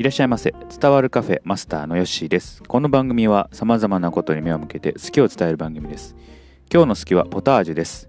[0.00, 0.54] いらっしゃいませ。
[0.80, 2.62] 伝わるカフェマスターのヨッシーです。
[2.62, 6.16] この番組は様々なことに目を向けて好きを伝える番組です。
[6.72, 8.08] 今日の好きはポタージュです。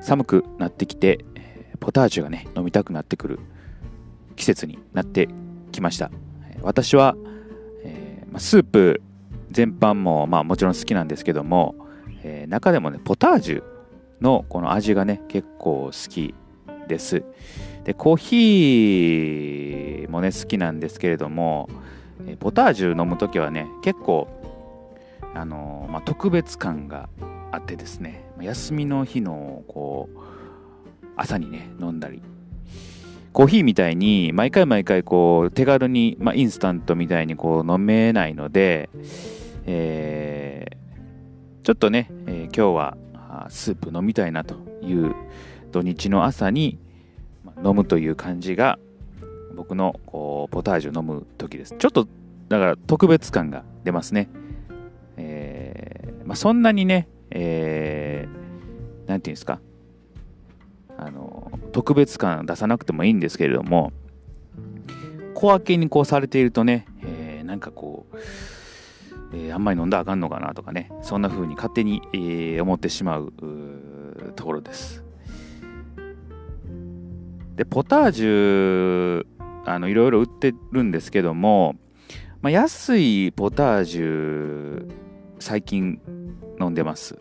[0.00, 1.24] 寒くなってきて
[1.78, 3.38] ポタージュがね飲みたくなってくる
[4.34, 5.28] 季節になって
[5.70, 6.10] きました。
[6.62, 7.14] 私は、
[7.84, 9.00] えー、スープ
[9.52, 11.76] 全般も、まあ、もちろん好きなんですけども、
[12.24, 13.62] えー、中でもねポタージュ
[14.20, 16.34] のこの味がね結構好き
[16.88, 17.22] です。
[17.84, 21.68] でコーヒーもね好きなんですけれども
[22.40, 24.28] ポタージュ飲む時はね結構
[25.34, 27.08] あの、まあ、特別感が
[27.50, 30.18] あってですね休みの日のこう
[31.16, 32.22] 朝にね飲んだり
[33.32, 38.90] コーヒーみたいに毎回毎回こう手軽に、まあ、インスタントみたいにこう飲めないので、
[39.66, 42.96] えー、ちょっとね、えー、今日は
[43.48, 45.14] スープ飲みたいなという
[45.70, 46.78] 土日の朝に
[47.64, 48.78] 飲むという感じが
[49.54, 51.74] 僕のこうポタージュ飲む時です。
[51.78, 52.06] ちょっと
[52.48, 54.30] だから特別感が出ますね。
[55.16, 59.60] えーまあ、そんなにね、えー、なんていうんですか、
[60.98, 63.92] あの、特別感出さなくてもいいんですけれども、
[65.32, 68.16] 小分けにこうされているとね、えー、なんかこう、
[69.32, 73.32] えー、あんまり飲んだらあかんのかなとかね、そんな風に勝手に、えー、思ってしまう
[74.36, 75.07] ところです。
[77.58, 79.26] で、ポタージュ、
[79.64, 81.74] あの、いろいろ売ってるんですけども、
[82.40, 84.88] まあ、安いポタージュ、
[85.40, 86.00] 最近
[86.60, 87.18] 飲んでます。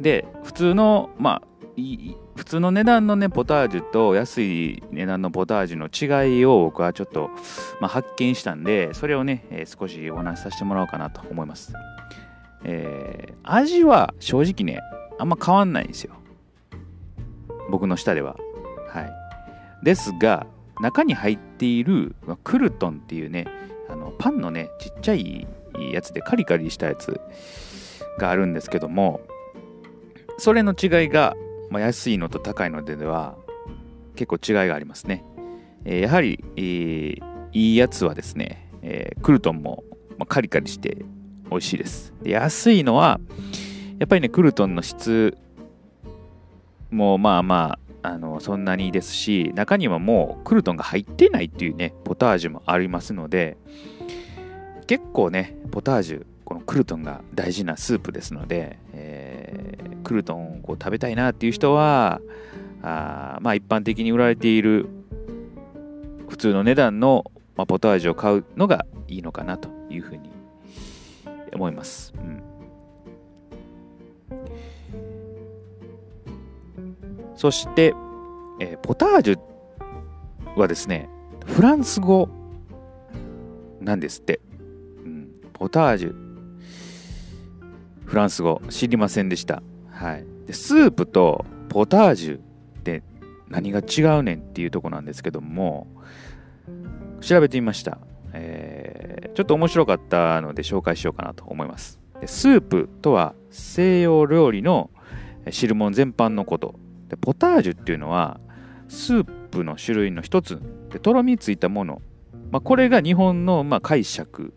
[0.00, 1.48] で、普通の、まあ、
[2.36, 5.88] 普通の値段のね、ポタージュと安い値段のポタージュの
[6.24, 7.30] 違いを僕はちょっと、
[7.80, 11.72] まあ、発見したんで、それをね、えー、少しお話しさせてもらおうかなと思います。
[12.62, 14.80] えー、味は正直ね、
[15.18, 16.14] あんま変わんないんですよ。
[17.70, 18.36] 僕の舌では。
[18.96, 19.12] はい。
[19.84, 20.46] ですが、
[20.80, 23.46] 中に入っているクルトンっていうね、
[23.88, 25.46] あのパンのね、ちっちゃい
[25.92, 27.20] やつでカリカリしたやつ
[28.18, 29.20] があるんですけども、
[30.38, 31.34] それの違いが、
[31.70, 33.36] まあ、安いのと高いのででは
[34.14, 35.24] 結構違いがありますね。
[35.84, 37.22] えー、やはり、えー、
[37.52, 39.84] いいやつはですね、えー、クルトンも、
[40.18, 41.04] まあ、カリカリして
[41.50, 42.14] 美味しいです。
[42.22, 43.20] で安いのは、
[43.98, 45.36] やっぱりね、クルトンの質
[46.90, 53.56] もまあまああのそんなにですし中にはもうクルトンが入ってないっていうねポタージュもありますので
[54.86, 62.20] 結構ねポタージュこのクルトンが大事なスープですので、えー、クルトンをこう食べたいなっていう人は
[62.80, 64.88] あまあ一般的に売られている
[66.28, 67.24] 普通の値段の、
[67.56, 70.30] まあ、ポタージュを買うのがいいのかなというふうに
[71.52, 72.14] 思います。
[72.16, 72.55] うん
[77.36, 77.94] そして、
[78.60, 79.38] えー、ポタージュ
[80.56, 81.08] はですね、
[81.44, 82.28] フランス語
[83.80, 84.40] なんですって。
[85.04, 86.14] うん、ポタージュ。
[88.04, 89.62] フランス語、知りませんでした。
[89.90, 90.24] はい。
[90.46, 92.40] でスープとポタージュっ
[92.82, 93.02] て
[93.48, 95.88] 何が違うねんっていうとこなんですけども、
[97.20, 97.98] 調べてみました。
[98.32, 102.00] えー、ちょっと面白かったので紹介しようかなと思います。
[102.20, 104.90] でスープとは西洋料理の
[105.50, 106.74] 汁物全般のこと
[107.08, 108.40] でポタージュっていうのは
[108.88, 112.02] スープの種類の一つでとろみついたもの、
[112.50, 114.54] まあ、これが日本のまあ解釈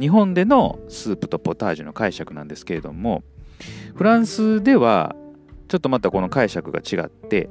[0.00, 3.22] 日本でのスープとポタージュの解釈なんですけれども
[3.94, 5.16] フランスでは
[5.68, 7.50] ちょっとまたこの解釈が違って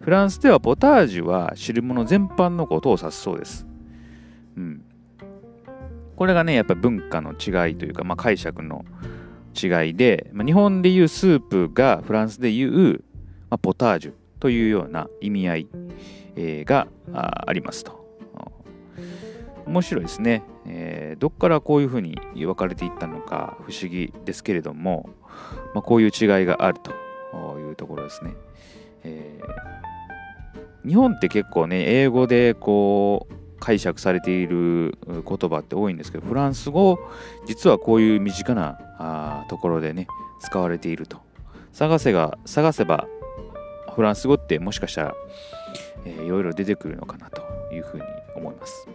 [0.00, 3.66] フランスではポタージュは汁物全般のことを指すそうです。
[4.56, 4.84] うん。
[6.16, 8.84] これがね、やっぱり文化の違いというか、まあ、解釈の
[9.60, 13.04] 違いで、まあ、日本でいうスープがフランスでいう
[13.50, 15.68] まあ、ポタージュというような意味合い、
[16.36, 17.98] えー、がありますと。
[19.66, 25.10] 面白いですね、えー、どっからこういうふうに分かれていったのか不思議ですけれども、
[25.74, 28.34] まあ、こういう違いがあるというところですね。
[29.04, 36.98] えー、日本って結構ね英語でこう解釈されている言葉って多いんですけどフランス語
[37.46, 40.06] 実はこういう身近なところでね
[40.40, 41.18] 使われていると
[41.72, 43.06] 探せが探せば
[43.98, 45.14] フランス語ってもしかしたら、
[46.04, 47.42] えー、いろいろ出てくるのかなと
[47.74, 48.04] いうふうに
[48.36, 48.86] 思います。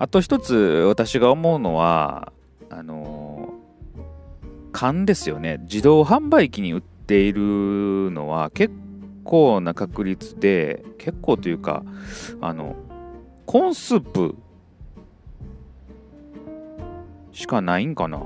[0.00, 0.56] あと一つ
[0.88, 2.32] 私が思うのは、
[2.68, 5.58] あのー、缶ですよね。
[5.60, 8.74] 自動販売機に売っているのは結
[9.22, 11.84] 構な確率で、結構というか、
[12.40, 12.74] あの、
[13.46, 14.34] コーンスープ
[17.30, 18.24] しかないんかな。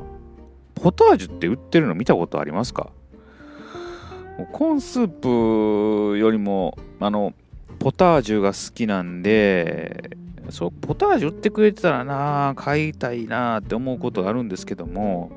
[0.77, 2.91] ポタージュって売ってるの見たことありますか？
[4.47, 5.09] コーンスー
[6.13, 7.33] プよりもあの
[7.79, 10.11] ポタージュが好きなんで
[10.51, 15.31] そうポタージュ売ってくれてたらな買いたいなって思うことがあるんですけども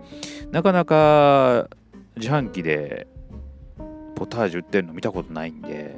[0.52, 1.70] なかなか
[2.16, 3.08] 自販機で
[4.16, 5.96] ポタージュ売ってるの見たことないんで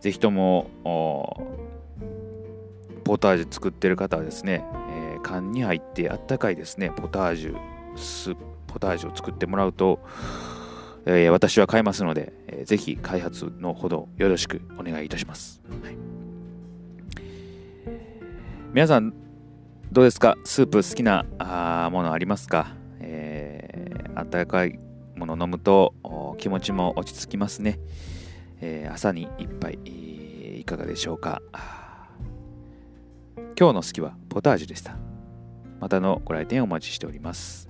[0.00, 0.70] ぜひとも
[3.04, 7.58] ポタージュ作ってる方はですね、えー、缶に入ってあったかいですねポタージュ
[7.96, 8.34] ス
[8.74, 10.00] ポタージュを作ってもらうと、
[11.06, 15.96] えー、私は買いますので、えー、ぜひ開発のほどよろしくお願いいたします、はい、
[18.72, 19.12] 皆さん
[19.92, 20.36] どうですか？
[20.44, 24.78] スープ好きなあものありますか、えー、あったかい
[25.14, 25.94] もの飲むと
[26.38, 27.78] 気持ちも落ち着きますね、
[28.60, 29.78] えー、朝に一杯
[30.58, 31.42] いかがでしょうか？
[33.56, 34.96] 今日の好きはポタージュでした。
[35.78, 37.68] またのご来店お待ちしております。